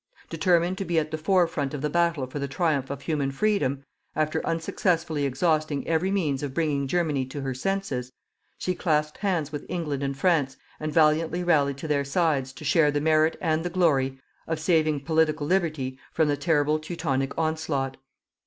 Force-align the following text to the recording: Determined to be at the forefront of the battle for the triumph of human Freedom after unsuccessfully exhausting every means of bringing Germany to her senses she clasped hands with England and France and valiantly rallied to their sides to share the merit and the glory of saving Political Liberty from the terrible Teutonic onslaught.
Determined 0.31 0.79
to 0.79 0.83
be 0.85 0.97
at 0.97 1.11
the 1.11 1.17
forefront 1.19 1.75
of 1.75 1.83
the 1.83 1.89
battle 1.91 2.25
for 2.25 2.39
the 2.39 2.47
triumph 2.47 2.89
of 2.89 3.03
human 3.03 3.29
Freedom 3.31 3.83
after 4.15 4.43
unsuccessfully 4.47 5.25
exhausting 5.25 5.87
every 5.87 6.09
means 6.09 6.41
of 6.41 6.55
bringing 6.55 6.87
Germany 6.87 7.23
to 7.27 7.41
her 7.41 7.53
senses 7.53 8.11
she 8.57 8.73
clasped 8.73 9.19
hands 9.19 9.51
with 9.51 9.63
England 9.69 10.01
and 10.01 10.17
France 10.17 10.57
and 10.79 10.91
valiantly 10.91 11.43
rallied 11.43 11.77
to 11.77 11.87
their 11.87 12.03
sides 12.03 12.51
to 12.53 12.65
share 12.65 12.89
the 12.89 12.99
merit 12.99 13.37
and 13.39 13.63
the 13.63 13.69
glory 13.69 14.19
of 14.47 14.59
saving 14.59 15.01
Political 15.01 15.45
Liberty 15.45 15.99
from 16.11 16.27
the 16.29 16.35
terrible 16.35 16.79
Teutonic 16.79 17.37
onslaught. 17.37 17.97